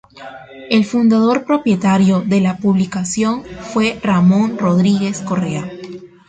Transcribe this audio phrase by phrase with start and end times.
[0.71, 5.69] El fundador-propietario de la publicación fue Ramón Rodríguez Correa.